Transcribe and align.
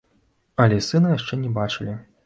Але 0.65 0.79
сына 0.89 1.15
яшчэ 1.19 1.33
не 1.43 1.55
бачылі. 1.63 1.93